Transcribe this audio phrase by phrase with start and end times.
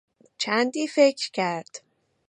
[0.37, 1.79] چندی فکر کرد.